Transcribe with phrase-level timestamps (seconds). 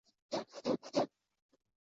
[0.31, 1.09] 金朝废。